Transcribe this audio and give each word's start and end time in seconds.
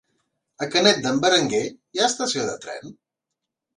A 0.65 0.67
Canet 0.75 1.03
d'en 1.03 1.21
Berenguer 1.25 1.61
hi 1.69 2.01
ha 2.01 2.07
estació 2.09 2.47
de 2.51 2.57
tren? 2.65 2.95